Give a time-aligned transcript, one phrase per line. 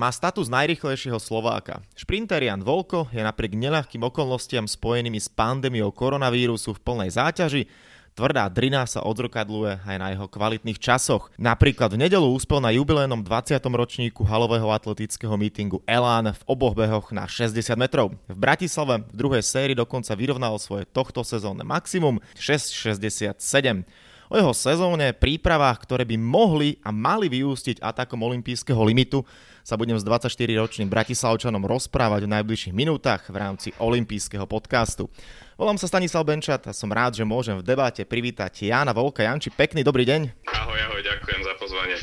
[0.00, 1.84] má status najrychlejšieho Slováka.
[1.92, 7.68] Šprinter Jan Volko je napriek neľahkým okolnostiam spojenými s pandémiou koronavírusu v plnej záťaži
[8.10, 11.30] Tvrdá drina sa odzrkadluje aj na jeho kvalitných časoch.
[11.38, 13.56] Napríklad v nedelu úspel na jubilejnom 20.
[13.62, 18.12] ročníku halového atletického mítingu Elán v oboch behoch na 60 metrov.
[18.26, 23.86] V Bratislave v druhej sérii dokonca vyrovnal svoje tohto sezónne maximum 6,67.
[24.30, 29.26] O jeho sezóne, prípravách, ktoré by mohli a mali vyústiť atakom olympijského limitu,
[29.64, 35.06] sa budem s 24-ročným Bratislavčanom rozprávať v najbližších minútach v rámci olympijského podcastu.
[35.60, 39.20] Volám sa Stanislav Benčat a som rád, že môžem v debate privítať Jana Volka.
[39.20, 40.48] Janči, pekný dobrý deň.
[40.48, 41.96] Ahoj, ahoj, ďakujem za pozvanie.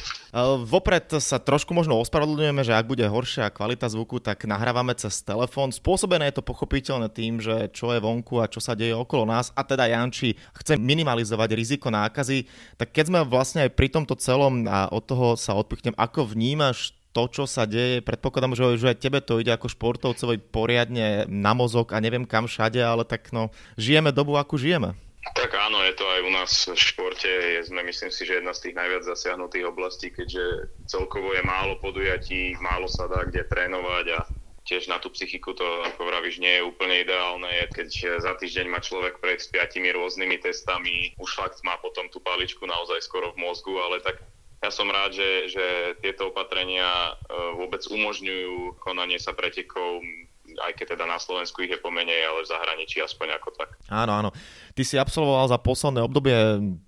[0.70, 5.74] Vopred sa trošku možno ospravedlňujeme, že ak bude horšia kvalita zvuku, tak nahrávame cez telefón.
[5.74, 9.50] Spôsobené je to pochopiteľné tým, že čo je vonku a čo sa deje okolo nás.
[9.58, 12.46] A teda Janči chce minimalizovať riziko nákazy.
[12.78, 16.94] Tak keď sme vlastne aj pri tomto celom a od toho sa odpichnem, ako vnímaš
[17.18, 21.90] to, čo sa deje, predpokladám, že, aj tebe to ide ako športovcovi poriadne na mozog
[21.90, 24.94] a neviem kam všade, ale tak no, žijeme dobu, ako žijeme.
[25.34, 27.28] Tak áno, je to aj u nás v športe.
[27.28, 31.82] Je, sme myslím si, že jedna z tých najviac zasiahnutých oblastí, keďže celkovo je málo
[31.82, 34.20] podujatí, málo sa dá kde trénovať a
[34.70, 38.80] tiež na tú psychiku to, ako vravíš, nie je úplne ideálne, keď za týždeň má
[38.84, 43.42] človek prejsť s piatimi rôznymi testami, už fakt má potom tú paličku naozaj skoro v
[43.48, 44.20] mozgu, ale tak
[44.58, 45.66] ja som rád, že, že
[46.02, 47.12] tieto opatrenia e,
[47.62, 50.02] vôbec umožňujú konanie sa pretekov
[50.58, 53.70] aj keď teda na Slovensku ich je pomenej, ale v zahraničí aspoň ako tak.
[53.92, 54.30] Áno, áno.
[54.74, 56.34] Ty si absolvoval za posledné obdobie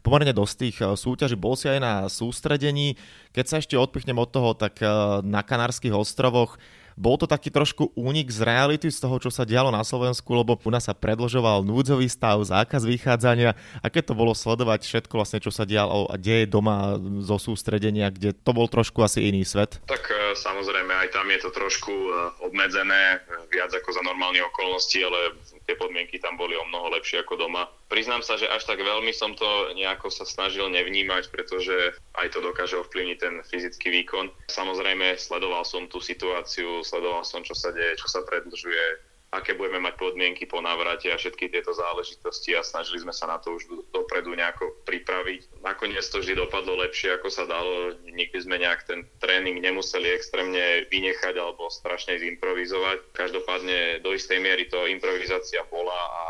[0.02, 2.96] pomerne dosť tých e, súťaží, bol si aj na sústredení.
[3.36, 4.88] Keď sa ešte odpichnem od toho, tak e,
[5.26, 6.58] na Kanárskych ostrovoch
[7.00, 10.60] bol to taký trošku únik z reality z toho, čo sa dialo na Slovensku, lebo
[10.60, 15.40] u nás sa predlžoval núdzový stav, zákaz vychádzania a keď to bolo sledovať všetko vlastne,
[15.40, 19.80] čo sa dialo a deje doma zo sústredenia, kde to bol trošku asi iný svet.
[19.88, 22.10] Tak e, samozrejme aj tam je to trošku e,
[22.44, 27.38] obmedzené, viac ako za normálne okolnosti, ale tie podmienky tam boli o mnoho lepšie ako
[27.38, 27.70] doma.
[27.94, 32.42] Priznám sa, že až tak veľmi som to nejako sa snažil nevnímať, pretože aj to
[32.42, 34.34] dokáže ovplyvniť ten fyzický výkon.
[34.50, 39.78] Samozrejme, sledoval som tú situáciu, sledoval som, čo sa deje, čo sa predlžuje, aké budeme
[39.86, 43.70] mať podmienky po návrate a všetky tieto záležitosti a snažili sme sa na to už
[43.94, 45.62] dopredu nejako pripraviť.
[45.62, 47.94] Nakoniec to vždy dopadlo lepšie, ako sa dalo.
[48.10, 53.14] Nikdy sme nejak ten tréning nemuseli extrémne vynechať alebo strašne zimprovizovať.
[53.14, 56.24] Každopádne do istej miery to improvizácia bola a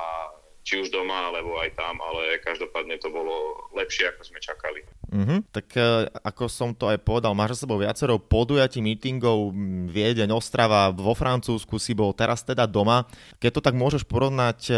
[0.68, 4.84] či už doma, alebo aj tam, ale každopádne to bolo lepšie, ako sme čakali.
[5.10, 5.40] Mm-hmm.
[5.50, 9.50] Tak e, ako som to aj povedal, máš za sebou viacero podujatí, meetingov,
[9.90, 13.10] Viedeň, Ostrava, vo Francúzsku si bol teraz teda doma.
[13.42, 14.74] Keď to tak môžeš porovnať, e,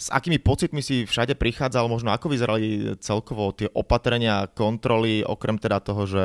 [0.00, 5.84] s akými pocitmi si všade prichádzal, možno ako vyzerali celkovo tie opatrenia, kontroly, okrem teda
[5.84, 6.24] toho, že,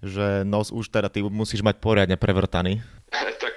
[0.00, 2.80] že nos už teda ty musíš mať poriadne prevrtaný?
[3.44, 3.53] tak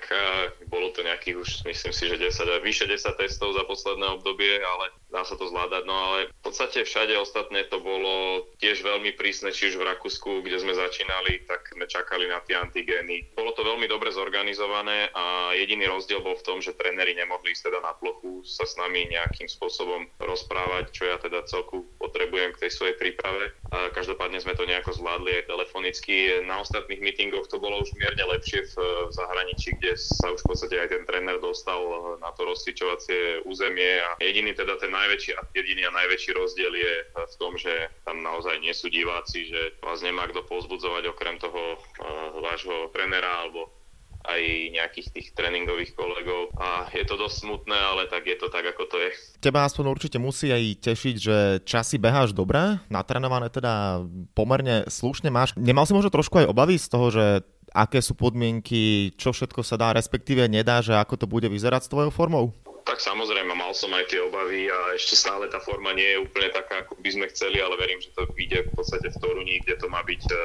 [1.28, 5.36] nejakých už myslím si, že 10, vyše 10 testov za posledné obdobie, ale dá sa
[5.36, 5.84] to zvládať.
[5.84, 10.40] No ale v podstate všade ostatné to bolo tiež veľmi prísne, či už v Rakúsku,
[10.48, 13.36] kde sme začínali, tak sme čakali na tie antigény.
[13.36, 17.68] Bolo to veľmi dobre zorganizované a jediný rozdiel bol v tom, že tréneri nemohli ísť
[17.68, 22.64] teda na plochu sa s nami nejakým spôsobom rozprávať, čo ja teda celku potrebujem k
[22.64, 23.52] tej svojej príprave.
[23.76, 26.40] A každopádne sme to nejako zvládli aj telefonicky.
[26.48, 28.76] Na ostatných meetingoch to bolo už mierne lepšie v
[29.12, 31.80] zahraničí, kde sa už v podstate aj ten tréner dostal
[32.22, 37.36] na to rozcvičovacie územie a jediný teda ten najväčší, jediný a najväčší rozdiel je v
[37.42, 42.38] tom, že tam naozaj nie sú diváci, že vás nemá kto pozbudzovať okrem toho uh,
[42.44, 43.74] vášho trénera alebo
[44.28, 44.44] aj
[44.76, 48.84] nejakých tých tréningových kolegov a je to dosť smutné, ale tak je to tak, ako
[48.92, 49.12] to je.
[49.40, 54.04] Teba aspoň určite musí aj tešiť, že časy beháš dobre, natrenované teda
[54.36, 55.56] pomerne slušne máš.
[55.56, 57.26] Nemal si možno trošku aj obavy z toho, že
[57.74, 61.92] aké sú podmienky, čo všetko sa dá, respektíve nedá, že ako to bude vyzerať s
[61.92, 62.46] tvojou formou?
[62.88, 66.48] Tak samozrejme, mal som aj tie obavy a ešte stále tá forma nie je úplne
[66.56, 69.75] taká, ako by sme chceli, ale verím, že to vyjde v podstate v Toruni, kde
[69.75, 70.36] to má byť e,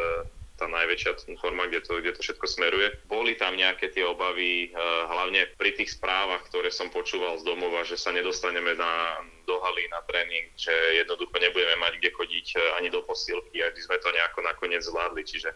[0.59, 2.99] tá najväčšia forma, kde to, kde to všetko smeruje.
[3.07, 7.87] Boli tam nejaké tie obavy, e, hlavne pri tých správach, ktoré som počúval z domova,
[7.87, 12.57] že sa nedostaneme na, do haly na tréning, že jednoducho nebudeme mať kde chodiť e,
[12.83, 15.23] ani do posilky, aby sme to nejako nakoniec zvládli.
[15.23, 15.51] Čiže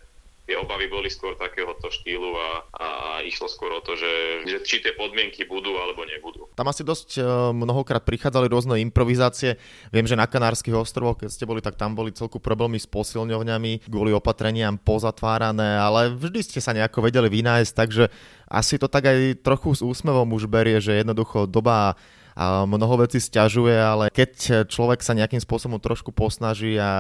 [0.47, 2.89] tie obavy boli skôr takéhoto štýlu a, a
[3.27, 6.47] išlo skôr o to, že, že či tie podmienky budú alebo nebudú.
[6.55, 9.59] Tam asi dosť uh, mnohokrát prichádzali rôzne improvizácie.
[9.91, 13.91] Viem, že na Kanárskych ostrovoch, keď ste boli, tak tam boli celku problémy s posilňovňami,
[13.91, 18.09] kvôli opatreniam pozatvárané, ale vždy ste sa nejako vedeli vynájsť, takže
[18.47, 21.99] asi to tak aj trochu s úsmevom už berie, že jednoducho doba
[22.37, 26.93] a mnoho vecí stiažuje, ale keď človek sa nejakým spôsobom trošku posnaží a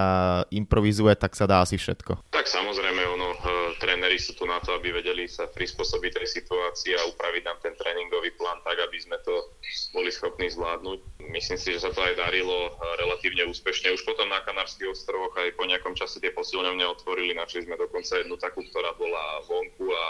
[0.48, 2.32] improvizuje, tak sa dá asi všetko.
[2.32, 2.85] Tak samozrejme,
[4.16, 7.76] tréneri sú tu na to, aby vedeli sa prispôsobiť tej situácii a upraviť nám ten
[7.76, 9.52] tréningový plán tak, aby sme to
[9.92, 11.20] boli schopní zvládnuť.
[11.28, 13.92] Myslím si, že sa to aj darilo relatívne úspešne.
[13.92, 18.16] Už potom na Kanárskych ostrovoch aj po nejakom čase tie posilňovne otvorili, načali sme dokonca
[18.16, 20.04] jednu takú, ktorá bola vonku a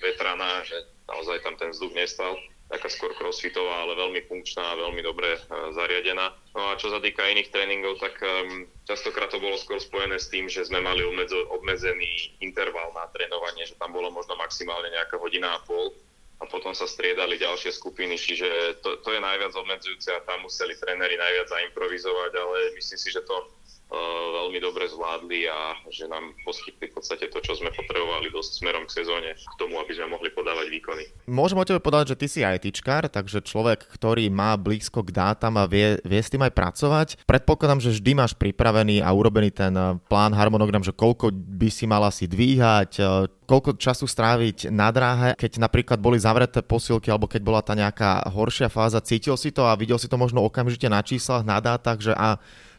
[0.00, 0.76] vetraná, že
[1.08, 2.36] naozaj tam ten vzduch nestal
[2.68, 5.40] taká skôr crossfitová, ale veľmi funkčná a veľmi dobre
[5.72, 6.36] zariadená.
[6.52, 10.28] No a čo sa týka iných tréningov, tak um, častokrát to bolo skôr spojené s
[10.28, 15.16] tým, že sme mali obmedzo, obmedzený interval na trénovanie, že tam bolo možno maximálne nejaká
[15.16, 15.96] hodina a pol
[16.38, 20.76] a potom sa striedali ďalšie skupiny, čiže to, to je najviac obmedzujúce a tam museli
[20.78, 23.48] tréneri najviac zaimprovizovať, ale myslím si, že to
[23.88, 28.84] veľmi dobre zvládli a že nám poskytli v podstate to, čo sme potrebovali dosť smerom
[28.84, 31.04] k sezóne, k tomu, aby sme mohli podávať výkony.
[31.28, 35.56] Môžem o tebe povedať, že ty si ITčkár, takže človek, ktorý má blízko k dátam
[35.56, 37.08] a vie, vie s tým aj pracovať.
[37.24, 39.72] Predpokladám, že vždy máš pripravený a urobený ten
[40.08, 43.00] plán, harmonogram, že koľko by si mal asi dvíhať,
[43.48, 48.28] koľko času stráviť na dráhe, keď napríklad boli zavreté posilky alebo keď bola tá nejaká
[48.28, 51.96] horšia fáza, cítil si to a videl si to možno okamžite na číslach, na dátach,
[52.00, 52.36] že a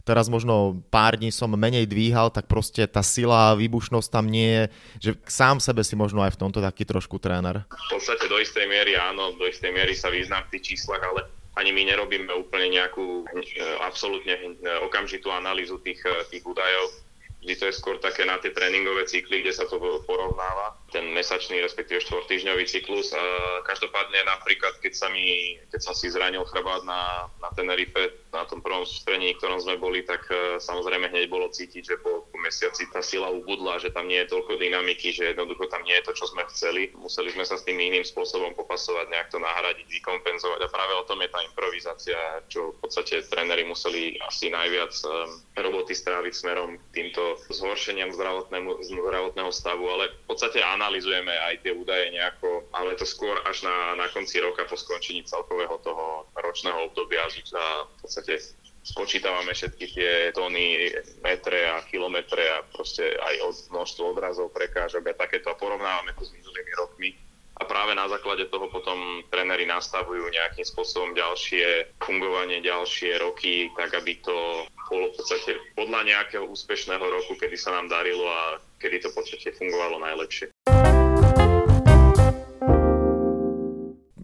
[0.10, 4.64] teraz možno pár dní som menej dvíhal, tak proste tá sila výbušnosť tam nie je,
[4.98, 7.62] že sám sebe si možno aj v tomto taký trošku tréner.
[7.70, 11.30] V podstate do istej miery áno, do istej miery sa význam v tých číslach, ale
[11.62, 13.46] ani my nerobíme úplne nejakú e,
[13.86, 14.58] absolútne e,
[14.90, 17.06] okamžitú analýzu tých, e, tých údajov
[17.40, 21.62] vždy to je skôr také na tie tréningové cykly, kde sa to porovnáva, ten mesačný,
[21.62, 23.14] respektíve štvortýždňový cyklus.
[23.14, 23.24] A
[23.66, 28.62] každopádne napríklad, keď, sa mi, keď som si zranil chrbát na, na Tenerife, na tom
[28.62, 32.86] prvom sústredení, ktorom sme boli, tak uh, samozrejme hneď bolo cítiť, že po, po mesiaci
[32.94, 36.14] tá sila ubudla, že tam nie je toľko dynamiky, že jednoducho tam nie je to,
[36.14, 36.94] čo sme chceli.
[36.94, 41.08] Museli sme sa s tým iným spôsobom popasovať, nejak to nahradiť, vykompenzovať a práve o
[41.10, 42.18] tom je tá improvizácia,
[42.50, 49.52] čo v podstate tréneri museli asi najviac um, roboty stráviť smerom k týmto zhoršeniam zdravotného
[49.52, 54.08] stavu, ale v podstate analizujeme aj tie údaje nejako, ale to skôr až na, na
[54.16, 58.40] konci roka po skončení celkového toho ročného obdobia, že v podstate
[58.88, 65.20] spočítavame všetky tie tóny, metre a kilometre a proste aj od, množstvo odrazov, prekážok a
[65.20, 67.12] takéto a porovnávame to s minulými rokmi
[67.60, 73.92] a práve na základe toho potom tréneri nastavujú nejakým spôsobom ďalšie fungovanie, ďalšie roky, tak
[74.00, 79.04] aby to bolo v podstate podľa nejakého úspešného roku, kedy sa nám darilo a kedy
[79.04, 80.50] to v podstate fungovalo najlepšie.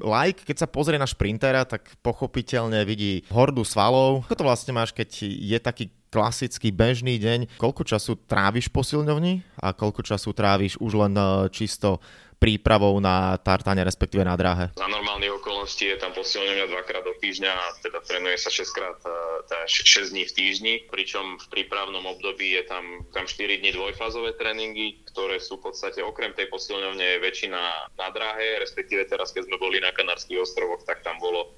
[0.05, 4.23] Like, keď sa pozrie na šprintera, tak pochopiteľne vidí hordu svalov.
[4.29, 7.59] Ako to vlastne máš, keď je taký klasický bežný deň?
[7.59, 11.99] Koľko času tráviš posilňovni a koľko času tráviš už len eh, čisto
[12.45, 14.69] prípravou na tartane, respektíve na dráhe?
[14.77, 19.01] Za normálnych okolností je tam posilňovňa dvakrát do týždňa teda trénuje sa 6 krát,
[19.49, 24.37] teda 6 dní v týždni, pričom v prípravnom období je tam, tam 4 dní dvojfázové
[24.37, 27.61] tréningy, ktoré sú v podstate okrem tej posilňovne väčšina
[27.97, 31.54] na dráhe, respektíve teraz, keď sme boli na Kanárskych ostrovoch, tak tam bolo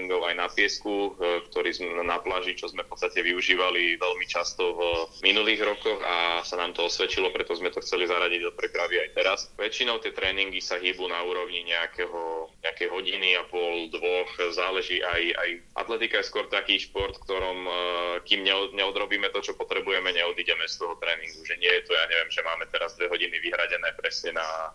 [0.00, 4.24] tréningov aj na piesku, e, ktorý sme na pláži, čo sme v podstate využívali veľmi
[4.24, 4.80] často v
[5.20, 9.08] minulých rokoch a sa nám to osvedčilo, preto sme to chceli zaradiť do prepravy aj
[9.12, 9.38] teraz.
[9.60, 15.22] Väčšinou tie tréningy sa hýbu na úrovni nejakého, nejakej hodiny a pol, dvoch, záleží aj,
[15.36, 17.72] aj atletika je skôr taký šport, ktorom e,
[18.24, 18.40] kým
[18.72, 22.40] neodrobíme to, čo potrebujeme, neodídeme z toho tréningu, že nie je to, ja neviem, že
[22.40, 24.72] máme teraz dve hodiny vyhradené presne na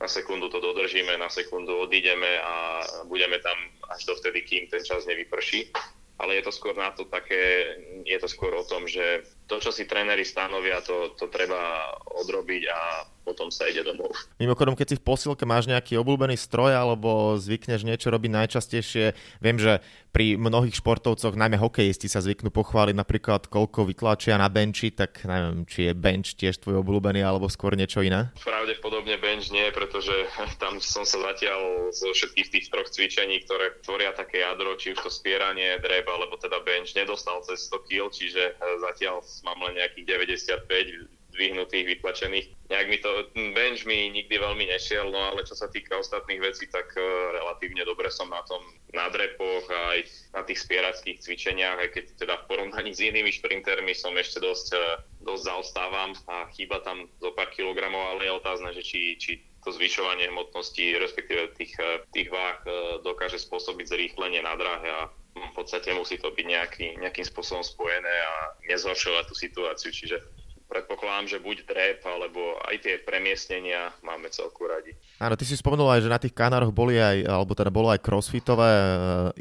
[0.00, 3.58] na sekundu to dodržíme, na sekundu odídeme a budeme tam
[3.90, 5.72] až dovtedy, kým ten čas nevyprší.
[6.18, 9.72] Ale je to skôr na to také, je to skôr o tom, že to, čo
[9.72, 11.88] si tréneri stanovia, to, to treba
[12.20, 12.80] odrobiť a
[13.28, 14.08] potom sa ide domov.
[14.40, 19.12] Mimochodom, keď si v posilke máš nejaký obľúbený stroj alebo zvykneš niečo robiť najčastejšie,
[19.44, 24.96] viem, že pri mnohých športovcoch, najmä hokejisti sa zvyknú pochváliť napríklad, koľko vytlačia na benči,
[24.96, 28.32] tak neviem, či je bench tiež tvoj obľúbený alebo skôr niečo iné?
[28.40, 30.24] Pravdepodobne bench nie, pretože
[30.62, 35.04] tam som sa zatiaľ zo všetkých tých troch cvičení, ktoré tvoria také jadro, či už
[35.04, 40.06] to spieranie, dreb alebo teda bench, nedostal cez 100 kg, čiže zatiaľ mám len nejakých
[40.26, 42.46] 95 zdvihnutých, vytlačených.
[42.66, 43.10] Nejak mi to,
[43.54, 47.04] bench mi nikdy veľmi nešiel, no ale čo sa týka ostatných vecí, tak uh,
[47.36, 48.58] relatívne dobre som na tom
[48.96, 50.02] na drepoch aj
[50.34, 54.68] na tých spierackých cvičeniach, aj keď teda v porovnaní s inými šprintermi som ešte dosť,
[54.74, 59.38] uh, dosť zaostávam a chýba tam zo pár kilogramov, ale je otázne, že či, či
[59.62, 62.60] to zvyšovanie hmotnosti, respektíve tých, uh, tých váh
[63.06, 65.06] dokáže spôsobiť zrýchlenie na dráhe a
[65.40, 68.34] v podstate musí to byť nejaký, nejakým spôsobom spojené a
[68.68, 69.90] nezhoršovať tú situáciu.
[69.94, 70.18] Čiže
[70.68, 74.92] predpokladám, že buď drep, alebo aj tie premiestnenia máme celku radi.
[75.16, 78.04] Áno, ty si spomenul aj, že na tých kanároch boli aj, alebo teda bolo aj
[78.04, 78.86] crossfitové e,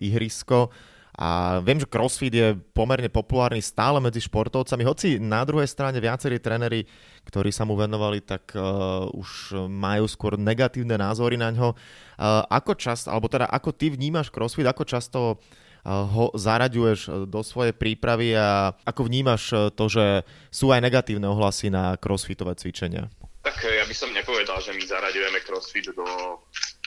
[0.07, 0.71] ihrisko
[1.17, 6.37] A viem, že crossfit je pomerne populárny stále medzi športovcami, hoci na druhej strane viacerí
[6.37, 6.85] tréneri,
[7.25, 11.73] ktorí sa mu venovali, tak uh, už majú skôr negatívne názory na ňo.
[11.73, 17.41] Uh, ako čas, alebo teda ako ty vnímaš crossfit, ako často uh, ho zaraďuješ do
[17.43, 20.05] svojej prípravy a ako vnímaš to, že
[20.49, 23.11] sú aj negatívne ohlasy na crossfitové cvičenia?
[23.47, 26.03] Tak ja by som nepovedal, že my zaraďujeme crossfit do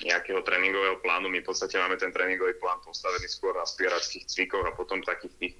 [0.04, 1.32] nejakého tréningového plánu.
[1.32, 5.34] My v podstate máme ten tréningový plán postavený skôr na spierackých cvikoch a potom takých
[5.40, 5.54] tých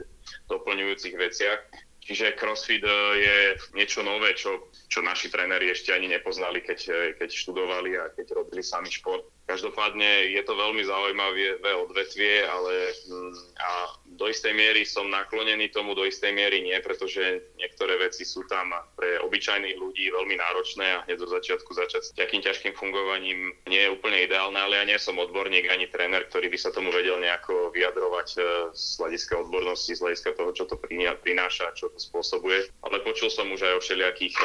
[0.49, 1.61] doplňujúcich veciach.
[2.01, 2.91] Čiže crossfit e,
[3.21, 3.37] je
[3.77, 8.41] niečo nové, čo, čo naši tréneri ešte ani nepoznali, keď, e, keď študovali a keď
[8.41, 9.29] robili sami šport.
[9.47, 13.71] Každopádne je to veľmi zaujímavé odvetvie, ale mm, a
[14.21, 18.69] do istej miery som naklonený tomu, do istej miery nie, pretože niektoré veci sú tam
[18.93, 23.81] pre obyčajných ľudí veľmi náročné a hneď do začiatku začať s takým ťažkým fungovaním nie
[23.81, 27.17] je úplne ideálne, ale ja nie som odborník ani tréner, ktorý by sa tomu vedel
[27.17, 28.41] nejako vyjadrovať e,
[28.77, 30.77] z hľadiska odbornosti, z hľadiska toho, čo to
[31.25, 32.69] prináša, čo to spôsobuje.
[32.85, 34.37] Ale počul som už aj o všelijakých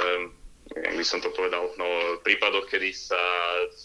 [0.74, 1.86] jak by som to povedal, no,
[2.26, 3.20] prípadoch, kedy sa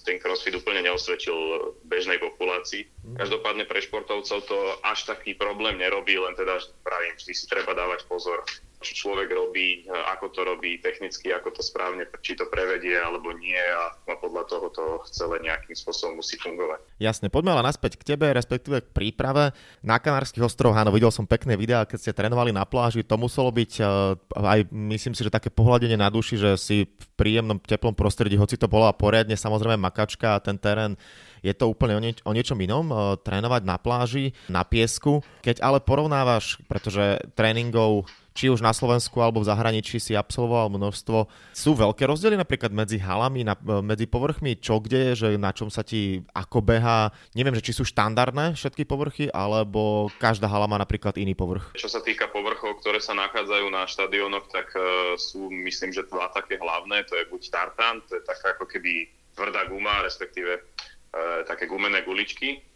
[0.09, 1.37] ten crossfit úplne neosvedčil
[1.85, 2.89] bežnej populácii.
[3.05, 3.17] Mhm.
[3.21, 8.09] Každopádne pre športovcov to až taký problém nerobí, len teda pravím, vždy si treba dávať
[8.09, 8.41] pozor
[8.81, 13.61] čo človek robí, ako to robí technicky, ako to správne, či to prevedie alebo nie
[13.61, 16.81] a podľa toho to celé nejakým spôsobom musí fungovať.
[16.97, 19.53] Jasne, poďme ale naspäť k tebe, respektíve k príprave.
[19.85, 23.53] Na Kanárskych ostrovoch, áno, videl som pekné videá, keď ste trénovali na pláži, to muselo
[23.53, 23.89] byť eh,
[24.33, 28.57] aj, myslím si, že také pohľadenie na duši, že si v príjemnom, teplom prostredí, hoci
[28.57, 30.97] to bola poriadne samozrejme makačka a ten terén
[31.41, 35.25] je to úplne o, nieč- o niečom inom, uh, trénovať na pláži, na piesku.
[35.41, 38.05] Keď ale porovnávaš, pretože tréningov
[38.41, 41.29] či už na Slovensku alebo v zahraničí si absolvoval množstvo.
[41.53, 43.53] Sú veľké rozdiely napríklad medzi halami, na,
[43.85, 47.13] medzi povrchmi, čo kde je, že na čom sa ti ako beha.
[47.37, 51.77] Neviem, že či sú štandardné všetky povrchy, alebo každá hala má napríklad iný povrch.
[51.77, 56.33] Čo sa týka povrchov, ktoré sa nachádzajú na štadiónoch, tak uh, sú myslím, že dva
[56.33, 57.05] také hlavné.
[57.13, 59.05] To je buď tartan, to je taká ako keby
[59.37, 62.70] tvrdá guma, respektíve uh, také gumené guličky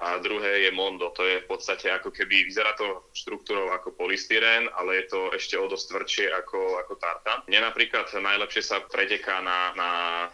[0.00, 1.12] a druhé je Mondo.
[1.12, 5.60] To je v podstate ako keby, vyzerá to štruktúrou ako polystyrén, ale je to ešte
[5.60, 7.44] o dosť tvrdšie ako, ako tartan.
[7.44, 9.90] Mne napríklad najlepšie sa preteká na, na,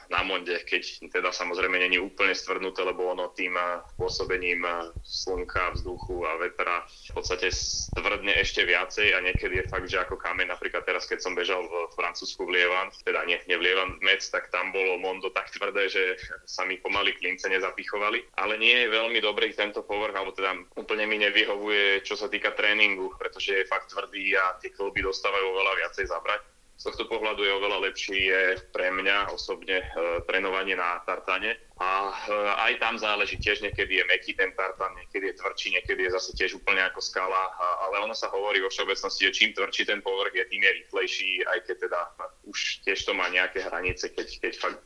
[0.06, 3.58] na Monde, keď teda samozrejme není úplne stvrdnuté, lebo ono tým
[3.98, 4.62] pôsobením
[5.02, 10.14] slnka, vzduchu a vetra v podstate stvrdne ešte viacej a niekedy je fakt, že ako
[10.14, 13.98] kameň, napríklad teraz, keď som bežal v Francúzsku v Lievan, teda nie, nie v Lievan,
[14.04, 16.02] Mec, tak tam bolo Mondo tak tvrdé, že
[16.46, 21.08] sa mi pomaly klince nezapichovali, ale nie je veľmi dobrý tento povrch, alebo teda úplne
[21.08, 25.72] mi nevyhovuje, čo sa týka tréningu, pretože je fakt tvrdý a tie klby dostávajú oveľa
[25.80, 26.40] viacej zabrať.
[26.76, 29.86] Z tohto pohľadu je oveľa lepší je pre mňa osobne e,
[30.28, 31.56] trénovanie na tartane.
[31.80, 32.36] A e,
[32.68, 36.36] aj tam záleží tiež, niekedy je meký ten tartan, niekedy je tvrdší, niekedy je zase
[36.36, 37.48] tiež úplne ako skala.
[37.56, 40.72] A, ale ono sa hovorí vo všeobecnosti, že čím tvrdší ten povrch je, tým je
[40.84, 42.00] rýchlejší, aj keď teda
[42.44, 44.84] už tiež to má nejaké hranice, keď, keď fakt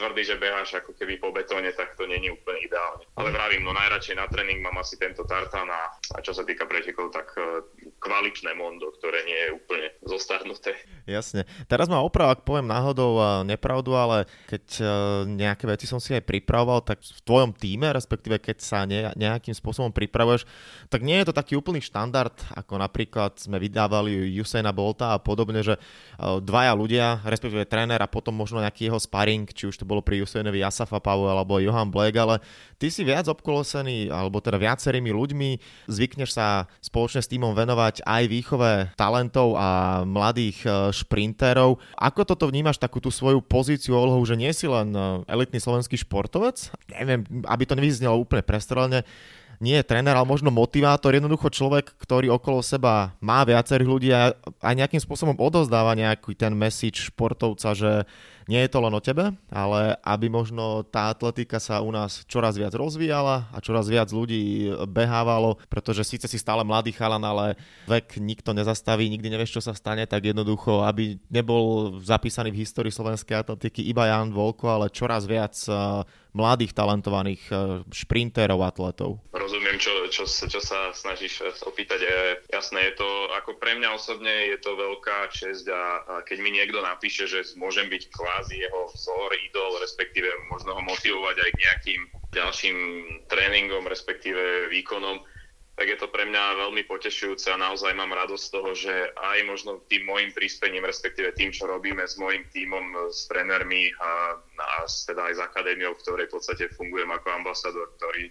[0.00, 3.04] tvrdý, že beháš ako keby po betóne, tak to není úplne ideálne.
[3.20, 6.64] Ale vravím, no najradšej na tréning mám asi tento tartan a, a čo sa týka
[6.64, 7.60] pretekov, tak uh,
[8.00, 10.72] kvalitné mondo, ktoré nie je úplne zostarnuté.
[11.04, 11.44] Jasne.
[11.68, 14.88] Teraz ma oprav, ak poviem náhodou nepravdu, ale keď uh,
[15.28, 19.52] nejaké veci som si aj pripravoval, tak v tvojom týme, respektíve keď sa ne, nejakým
[19.52, 20.48] spôsobom pripravuješ,
[20.88, 25.60] tak nie je to taký úplný štandard, ako napríklad sme vydávali Usaina Bolta a podobne,
[25.60, 29.84] že uh, dvaja ľudia, respektíve tréner a potom možno nejaký jeho sparring či už to
[29.84, 32.40] bolo pri Usainovi Asafa Pau alebo Johan Black, ale
[32.80, 35.50] ty si viac obkolosený, alebo teda viacerými ľuďmi,
[35.84, 41.82] zvykneš sa spoločne s týmom venovať aj výchove talentov a mladých e, šprinterov.
[41.98, 45.98] Ako toto vnímaš, takú tú svoju pozíciu, úlohu, že nie si len e, elitný slovenský
[45.98, 46.70] športovec?
[46.94, 49.02] Neviem, aby to nevyznelo úplne prestrelne,
[49.60, 54.32] nie je tréner, ale možno motivátor, jednoducho človek, ktorý okolo seba má viacerých ľudí a
[54.64, 58.08] aj nejakým spôsobom odozdáva nejaký ten message športovca, že
[58.48, 62.58] nie je to len o tebe, ale aby možno tá atletika sa u nás čoraz
[62.58, 67.54] viac rozvíjala a čoraz viac ľudí behávalo, pretože síce si stále mladý chalan, ale
[67.86, 72.90] vek nikto nezastaví, nikdy nevieš, čo sa stane, tak jednoducho, aby nebol zapísaný v histórii
[72.90, 75.54] slovenskej atletiky iba Jan Volko, ale čoraz viac
[76.34, 77.58] mladých talentovaných eh,
[77.92, 79.22] šprinterov, atletov.
[79.36, 82.02] Rozumiem, čo, čo, čo sa snažíš eh, opýtať.
[82.50, 86.50] Jasné, je to ako pre mňa osobne je to veľká česť a, a keď mi
[86.56, 91.50] niekto napíše, že môžem byť kvá kvázi jeho vzor, idol, respektíve možno ho motivovať aj
[91.50, 92.76] k nejakým ďalším
[93.26, 95.18] tréningom, respektíve výkonom,
[95.80, 99.38] tak je to pre mňa veľmi potešujúce a naozaj mám radosť z toho, že aj
[99.48, 104.84] možno tým môjim príspením, respektíve tým, čo robíme s môjim tímom, s trénermi a, a
[104.84, 108.28] teda aj s akadémiou, v ktorej v podstate fungujem ako ambasador, ktorý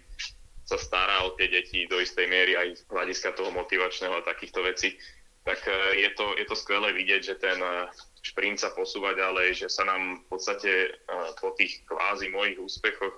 [0.62, 4.62] sa stará o tie deti do istej miery aj z hľadiska toho motivačného a takýchto
[4.62, 4.94] vecí,
[5.42, 7.90] tak e, je to, je to skvelé vidieť, že ten e,
[8.22, 11.02] šprint sa posúva ďalej, že sa nám v podstate
[11.42, 13.18] po tých kvázi mojich úspechoch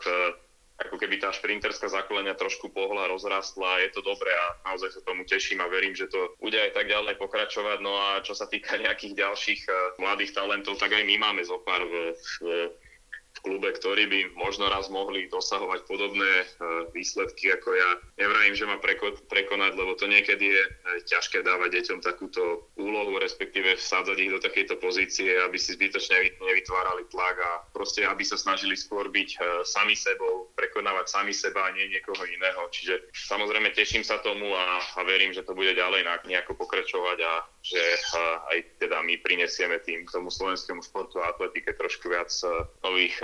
[0.87, 5.27] ako keby tá šprinterská základňa trošku pohla, rozrastla, je to dobré a naozaj sa tomu
[5.27, 7.77] teším a verím, že to bude aj tak ďalej pokračovať.
[7.85, 9.61] No a čo sa týka nejakých ďalších
[10.01, 12.35] mladých talentov, tak aj my máme zo pár v, v
[13.31, 16.45] v klube, ktorí by možno raz mohli dosahovať podobné e,
[16.91, 17.89] výsledky ako ja.
[18.19, 20.71] Nevrajím, že ma preko- prekonať, lebo to niekedy je e,
[21.07, 27.07] ťažké dávať deťom takúto úlohu, respektíve vsádzať ich do takejto pozície, aby si zbytočne nevytvárali
[27.07, 31.73] tlak a proste, aby sa snažili skôr byť e, sami sebou, prekonávať sami seba a
[31.73, 32.67] nie niekoho iného.
[32.67, 37.33] Čiže samozrejme teším sa tomu a, a verím, že to bude ďalej nejako pokračovať a
[37.61, 37.81] že
[38.51, 42.29] aj teda my prinesieme tým tomu slovenskému športu a atletike trošku viac
[42.81, 43.20] nových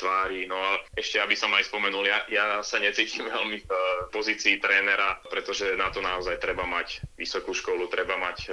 [0.00, 0.48] tvári.
[0.48, 3.70] No a ešte, aby som aj spomenul, ja, ja sa necítim veľmi v
[4.14, 8.52] pozícii trénera, pretože na to naozaj treba mať vysokú školu, treba mať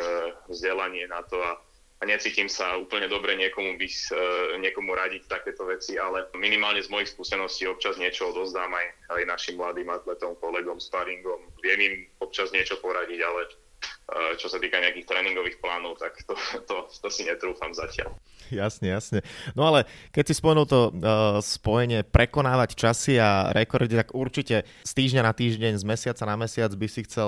[0.52, 1.56] vzdelanie na to a
[1.98, 3.88] a necítim sa úplne dobre niekomu, by,
[4.62, 9.58] niekomu radiť takéto veci, ale minimálne z mojich skúseností občas niečo odozdám aj, aj našim
[9.58, 11.50] mladým atletom, kolegom, sparingom.
[11.66, 13.50] Viem im občas niečo poradiť, ale
[14.40, 18.16] čo sa týka nejakých tréningových plánov, tak to, to, to si netrúfam zatiaľ.
[18.48, 19.20] Jasne, jasne.
[19.52, 19.84] No ale
[20.16, 25.34] keď si spomenul to uh, spojenie prekonávať časy a rekordy, tak určite z týždňa na
[25.36, 27.28] týždeň, z mesiaca na mesiac by si chcel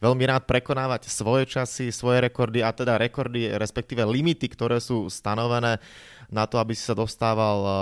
[0.00, 5.76] veľmi rád prekonávať svoje časy, svoje rekordy a teda rekordy, respektíve limity, ktoré sú stanovené
[6.32, 7.76] na to, aby si sa dostával uh,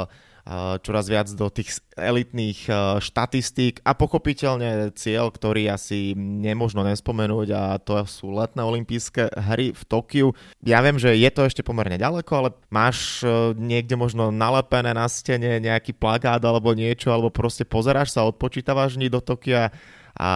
[0.84, 2.68] čoraz viac do tých elitných
[3.00, 9.82] štatistík a pochopiteľne cieľ, ktorý asi nemožno nespomenúť a to sú letné olympijské hry v
[9.88, 10.36] Tokiu.
[10.60, 13.24] Ja viem, že je to ešte pomerne ďaleko, ale máš
[13.56, 19.08] niekde možno nalepené na stene nejaký plagát alebo niečo, alebo proste pozeráš sa, odpočítavaš dní
[19.08, 19.72] do Tokia
[20.14, 20.30] a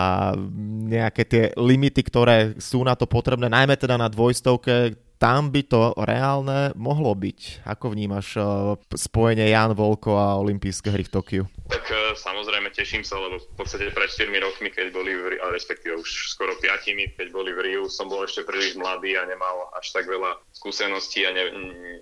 [0.89, 5.93] nejaké tie limity, ktoré sú na to potrebné, najmä teda na dvojstovke, tam by to
[5.99, 7.67] reálne mohlo byť.
[7.67, 11.45] Ako vnímaš uh, spojenie Jan Volko a olympijské hry v Tokiu?
[11.67, 15.99] Tak uh, samozrejme teším sa, lebo v podstate pred 4 rokmi, keď boli v respektíve
[15.99, 19.91] už skoro 5, keď boli v Riu, som bol ešte príliš mladý a nemal až
[19.91, 21.45] tak veľa skúseností a ne,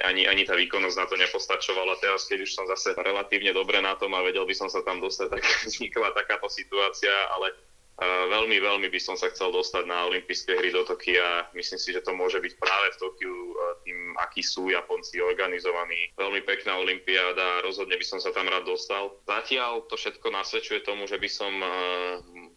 [0.05, 1.97] ani, ani tá výkonnosť na to nepostačovala.
[2.05, 5.01] Teraz, keď už som zase relatívne dobre na tom a vedel by som sa tam
[5.01, 7.57] dostať, tak vznikla takáto situácia, ale
[7.97, 11.49] Veľmi, veľmi by som sa chcel dostať na olympijské hry do Tokia.
[11.57, 13.37] Myslím si, že to môže byť práve v Tokiu
[13.89, 16.13] tým, akí sú Japonci organizovaní.
[16.21, 19.17] Veľmi pekná olympiáda, rozhodne by som sa tam rád dostal.
[19.25, 21.53] Zatiaľ to všetko nasvedčuje tomu, že by som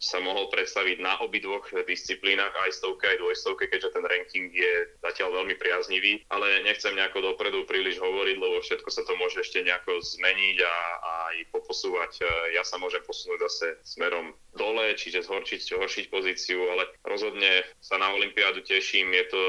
[0.00, 4.72] sa mohol predstaviť na obidvoch disciplínach, aj stovke, aj dvojstovke, keďže ten ranking je
[5.04, 9.64] zatiaľ veľmi priaznivý, ale nechcem nejako dopredu príliš hovoriť, lebo všetko sa to môže ešte
[9.64, 12.12] nejako zmeniť a, a aj poposúvať.
[12.56, 18.10] Ja sa môžem posunúť zase smerom dole, čiže zhoršiť, zhoršiť pozíciu, ale rozhodne sa na
[18.10, 19.14] Olympiádu teším.
[19.14, 19.42] Je to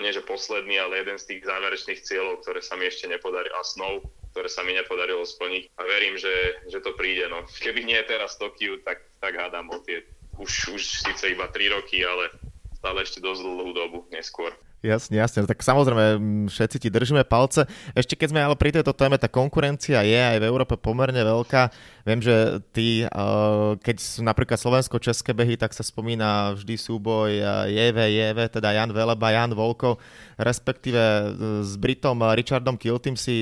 [0.00, 3.60] nie že posledný, ale jeden z tých záverečných cieľov, ktoré sa mi ešte nepodarilo a
[3.60, 5.76] snov, ktoré sa mi nepodarilo splniť.
[5.76, 7.28] A verím, že, že to príde.
[7.28, 7.44] No.
[7.60, 10.00] Keby nie teraz Tokiu, tak, tak hádam o tie
[10.40, 12.32] už, už síce iba 3 roky, ale
[12.80, 14.56] stále ešte dosť dlhú dobu neskôr.
[14.80, 15.44] Jasne, jasne.
[15.44, 16.04] Tak samozrejme,
[16.48, 17.68] všetci ti držíme palce.
[17.92, 21.68] Ešte keď sme ale pri tejto téme, tá konkurencia je aj v Európe pomerne veľká.
[22.08, 23.04] Viem, že ty,
[23.84, 27.28] keď sú napríklad slovensko-české behy, tak sa spomína vždy súboj
[27.68, 30.00] JV, JV, teda Jan Veleba, Jan Volko,
[30.40, 31.24] respektíve e,
[31.60, 33.36] s Britom Richardom Kiltym si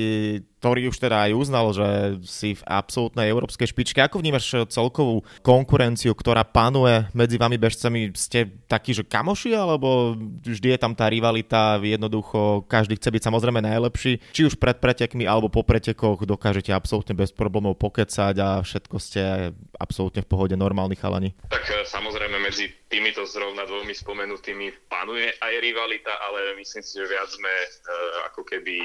[0.59, 4.03] ktorý už teda aj uznal, že si v absolútnej európskej špičke.
[4.03, 8.11] Ako vnímaš celkovú konkurenciu, ktorá panuje medzi vami bežcami?
[8.11, 13.61] Ste takí, že kamoši, alebo vždy je tam tá rivalita, jednoducho každý chce byť samozrejme
[13.61, 18.95] najlepší, či už pred pretekmi alebo po pretekoch dokážete absolútne bez problémov pokecať a všetko
[18.97, 21.35] ste absolútne v pohode normálni chalani?
[21.49, 27.05] Tak e, samozrejme medzi týmito zrovna dvomi spomenutými panuje aj rivalita, ale myslím si, že
[27.05, 28.75] viac sme uh, ako keby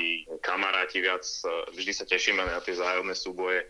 [0.45, 3.65] kamaráti, viac uh, vždy sa tešíme na tie zájomné súboje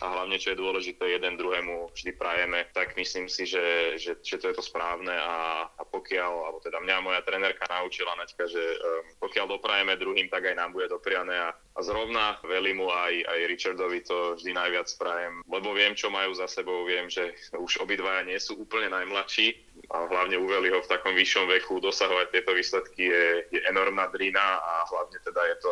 [0.00, 4.40] a hlavne, čo je dôležité, jeden druhému vždy prajeme, tak myslím si, že, že, že
[4.40, 8.60] to je to správne a, a pokiaľ, alebo teda mňa moja trenérka naučila, Naďka, že
[8.60, 13.40] um, pokiaľ doprajeme druhým, tak aj nám bude dopriané a, a zrovna Velimu aj, aj
[13.48, 18.24] Richardovi to vždy najviac prajem, lebo viem, čo majú za sebou, viem, že už obidvaja
[18.24, 19.52] nie sú úplne najmladší
[19.92, 24.60] a hlavne u Veliho v takom vyššom veku dosahovať tieto výsledky je, je enormná drina
[24.60, 25.70] a hlavne teda je to,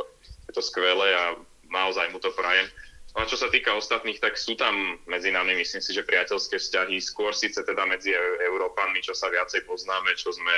[0.48, 1.36] je to skvelé a
[1.72, 2.68] naozaj mu to prajem.
[3.16, 7.00] A čo sa týka ostatných, tak sú tam medzi nami, myslím si, že priateľské vzťahy,
[7.00, 8.12] skôr síce teda medzi
[8.44, 10.52] Európanmi, čo sa viacej poznáme, čo sme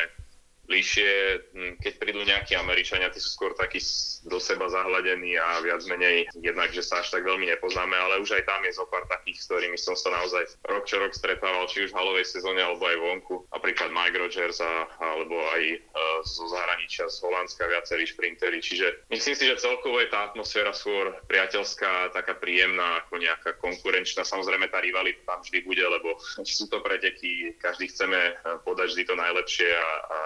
[0.71, 1.11] bližšie,
[1.51, 3.83] hm, keď prídu nejakí Američania, tí sú skôr takí
[4.31, 8.39] do seba zahľadení a viac menej jednak, že sa až tak veľmi nepoznáme, ale už
[8.39, 11.67] aj tam je zo pár takých, s ktorými som sa naozaj rok čo rok stretával,
[11.67, 13.35] či už v halovej sezóne alebo aj vonku.
[13.51, 15.79] Napríklad Mike Rogers a, alebo aj e,
[16.23, 18.61] zo zahraničia, z Holandska viacerí šprinteri.
[18.61, 24.23] Čiže myslím si, že celkovo je tá atmosféra skôr priateľská, taká príjemná ako nejaká konkurenčná.
[24.23, 29.03] Samozrejme tá rivalita tam vždy bude, lebo sú to preteky, každý chceme e, podať vždy
[29.09, 30.19] to najlepšie a, a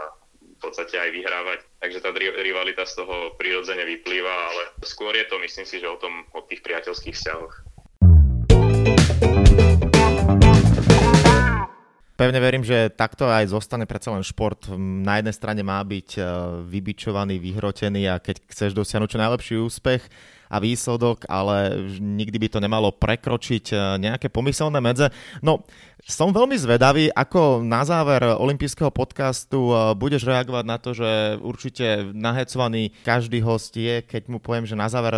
[0.64, 1.61] podstate aj vyhrávať.
[1.81, 6.00] Takže tá rivalita z toho prirodzene vyplýva, ale skôr je to, myslím si, že o
[6.00, 7.55] tom, o tých priateľských vzťahoch.
[12.14, 14.70] Pevne verím, že takto aj zostane predsa len šport.
[14.79, 16.20] Na jednej strane má byť e,
[16.62, 20.03] vybičovaný, vyhrotený a keď chceš dosiahnuť čo najlepší úspech,
[20.55, 25.11] a výsledok, ale nikdy by to nemalo prekročiť eh, nejaké pomyselné medze.
[25.42, 25.66] No,
[26.05, 32.14] som veľmi zvedavý, ako na záver olympijského podcastu eh, budeš reagovať na to, že určite
[32.14, 35.16] nahecovaný každý host je, keď mu poviem, že na záver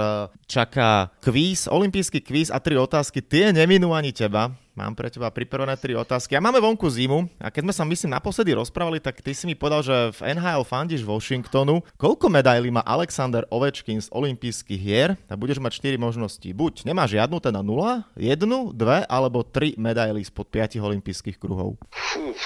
[0.48, 3.20] čaká kvíz, olympijský kvíz a tri otázky.
[3.20, 4.65] Tie neminú ani teba.
[4.76, 6.36] Mám pre teba pripravené tri otázky.
[6.36, 9.56] A máme vonku zimu a keď sme sa myslím naposledy rozprávali, tak ty si mi
[9.56, 11.80] povedal, že v NHL fandíš Washingtonu.
[11.96, 15.16] Koľko medailí má Alexander Ovečkin z olympijských hier?
[15.32, 16.44] A budeš mať 4 možnosti.
[16.52, 18.76] Buď nemáš žiadnu, teda 0, 1, 2
[19.08, 21.80] alebo 3 medaily spod 5 olympijských kruhov.
[21.96, 22.36] Fú,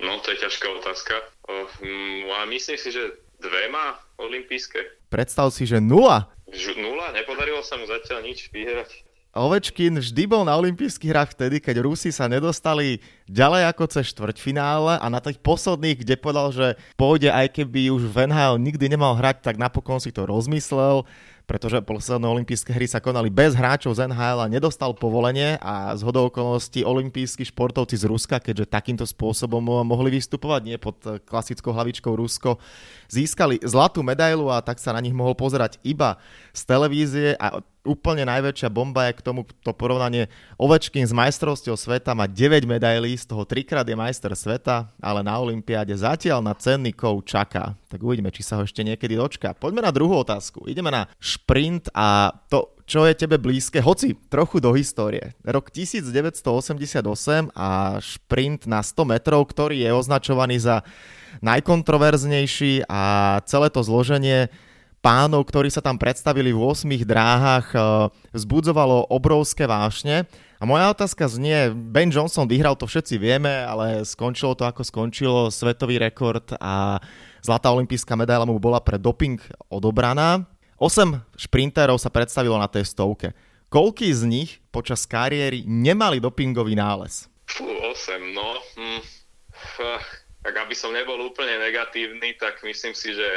[0.00, 1.20] no to je ťažká otázka.
[1.52, 5.04] Uh, a myslím si, že dve má olympijské.
[5.12, 6.32] Predstav si, že nula.
[6.80, 7.12] Nula?
[7.12, 9.11] Nepodarilo sa mu zatiaľ nič vyhrať.
[9.32, 15.00] Ovečkin vždy bol na olympijských hrách vtedy, keď Rusi sa nedostali ďalej ako cez štvrťfinále
[15.00, 16.66] a na tých posledných, kde povedal, že
[17.00, 18.28] pôjde aj keby už v
[18.60, 21.08] nikdy nemal hrať, tak napokon si to rozmyslel
[21.42, 26.00] pretože posledné olympijské hry sa konali bez hráčov z NHL a nedostal povolenie a z
[26.06, 32.14] hodou okolností olympijskí športovci z Ruska, keďže takýmto spôsobom mohli vystupovať, nie pod klasickou hlavičkou
[32.14, 32.56] Rusko,
[33.10, 36.16] získali zlatú medailu a tak sa na nich mohol pozerať iba
[36.54, 42.14] z televízie a úplne najväčšia bomba je k tomu to porovnanie Ovečkin z majstrovstiev sveta
[42.14, 46.54] má 9 medailí, z toho 3 krát je majster sveta, ale na Olympiáde zatiaľ na
[46.54, 47.74] cenný kov čaká.
[47.90, 49.58] Tak uvidíme, či sa ho ešte niekedy dočká.
[49.58, 50.64] Poďme na druhú otázku.
[50.70, 55.34] Ideme na šprint a to, čo je tebe blízke, hoci trochu do histórie.
[55.42, 57.02] Rok 1988
[57.52, 60.86] a šprint na 100 metrov, ktorý je označovaný za
[61.42, 63.02] najkontroverznejší a
[63.48, 64.52] celé to zloženie
[65.02, 67.82] pánov, ktorí sa tam predstavili v 8 dráhach, eh,
[68.32, 70.24] vzbudzovalo obrovské vášne.
[70.56, 75.50] A moja otázka znie, Ben Johnson vyhral, to všetci vieme, ale skončilo to ako skončilo,
[75.50, 77.02] svetový rekord a
[77.42, 80.46] zlatá olimpijská medaila mu bola pre doping odobraná.
[80.78, 83.34] 8 šprinterov sa predstavilo na tej stovke.
[83.74, 87.26] Koľký z nich počas kariéry nemali dopingový nález?
[87.50, 88.48] Fú, 8, no.
[88.78, 89.02] Hm.
[90.42, 93.28] Tak aby som nebol úplne negatívny, tak myslím si, že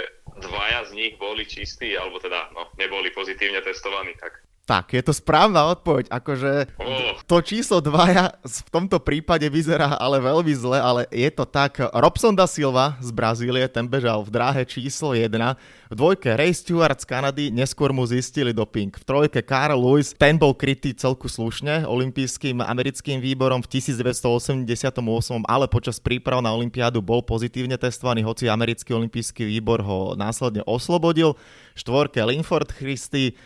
[0.41, 5.13] dvaja z nich boli čistí, alebo teda no, neboli pozitívne testovaní, tak tak, je to
[5.13, 6.09] správna odpoveď.
[6.09, 7.13] Akože oh.
[7.29, 11.77] to číslo dvaja v tomto prípade vyzerá ale veľmi zle, ale je to tak.
[11.93, 15.29] Robson da Silva z Brazílie, ten bežal v dráhe číslo 1.
[15.29, 18.89] V dvojke Ray Stewart z Kanady, neskôr mu zistili doping.
[18.89, 24.97] V trojke Carl Lewis, ten bol krytý celku slušne olympijským americkým výborom v 1988,
[25.45, 31.37] ale počas príprav na olympiádu bol pozitívne testovaný, hoci americký olympijský výbor ho následne oslobodil.
[31.77, 33.37] Štvorke Linford Christie,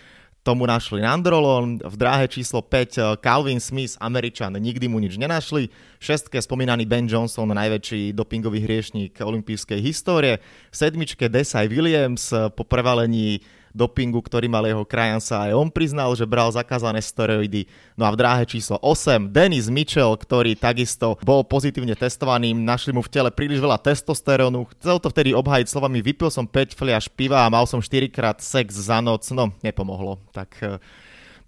[0.49, 5.69] tomu našli Nandrolon, v dráhe číslo 5 eh, Calvin Smith, Američan, nikdy mu nič nenašli,
[6.01, 10.41] šestke spomínaný Ben Johnson, najväčší dopingový hriešník olympijskej histórie,
[10.73, 15.69] v sedmičke Desai Williams eh, po prevalení dopingu, ktorý mal jeho krajan sa aj on
[15.69, 17.69] priznal, že bral zakázané steroidy.
[17.93, 23.05] No a v dráhe číslo 8 Dennis Mitchell, ktorý takisto bol pozitívne testovaný, našli mu
[23.05, 27.45] v tele príliš veľa testosterónu, chcel to vtedy obhájiť slovami vypil som 5 fliaž piva
[27.45, 30.17] a mal som 4 krát sex za noc, no nepomohlo.
[30.33, 30.77] Tak eh,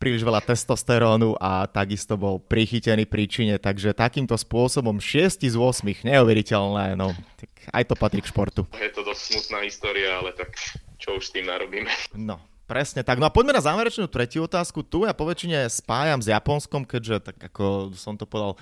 [0.01, 6.97] príliš veľa testosterónu a takisto bol prichytený príčine, takže takýmto spôsobom 6 z 8 neuveriteľné,
[6.97, 8.65] no tak aj to patrí k športu.
[8.73, 10.57] Je to dosť smutná história, ale tak
[11.01, 11.89] čo už s tým narobíme.
[12.13, 12.37] No,
[12.71, 13.19] Presne tak.
[13.19, 14.79] No a poďme na záverečnú tretiu otázku.
[14.79, 18.55] Tu ja poväčšine spájam s Japonskom, keďže tak ako som to povedal,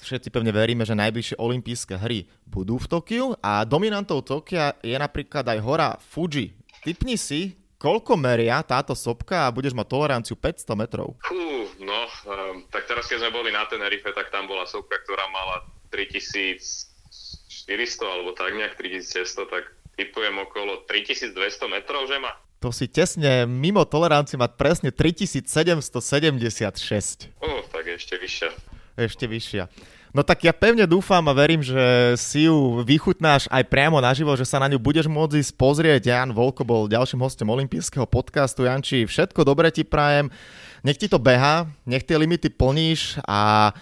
[0.00, 5.44] všetci pevne veríme, že najbližšie olympijské hry budú v Tokiu a dominantou Tokia je napríklad
[5.44, 6.56] aj hora Fuji.
[6.80, 11.20] Typni si, koľko meria táto sopka a budeš mať toleranciu 500 metrov.
[11.20, 15.28] Fú, no, um, tak teraz keď sme boli na Tenerife, tak tam bola sopka, ktorá
[15.28, 15.60] mala
[15.92, 16.88] 3400
[18.00, 21.36] alebo tak nejak 3600, tak typujem okolo 3200
[21.68, 22.32] metrov, že má.
[22.62, 25.90] To si tesne mimo toleranciu mať presne 3776.
[27.42, 28.48] Uh, tak ešte vyššia.
[28.94, 29.66] Ešte vyššia.
[30.12, 34.44] No tak ja pevne dúfam a verím, že si ju vychutnáš aj priamo naživo, že
[34.44, 36.12] sa na ňu budeš môcť ísť pozrieť.
[36.12, 38.68] Jan Volko bol ďalším hostom olympijského podcastu.
[38.68, 40.28] Janči, všetko dobre ti prajem.
[40.84, 43.72] Nech ti to beha, nech tie limity plníš a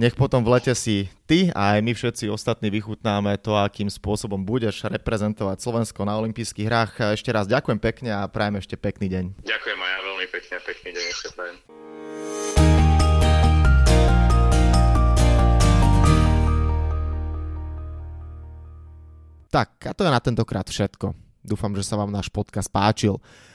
[0.00, 4.40] nech potom v lete si ty a aj my všetci ostatní vychutnáme to, akým spôsobom
[4.40, 6.92] budeš reprezentovať Slovensko na olympijských hrách.
[7.12, 9.24] Ešte raz ďakujem pekne a prajem ešte pekný deň.
[9.44, 11.56] Ďakujem aj ja veľmi pekne a pekný deň ešte prajem.
[19.52, 21.12] Tak, a to je na tentokrát všetko.
[21.44, 23.20] Dúfam, že sa vám náš podcast páčil.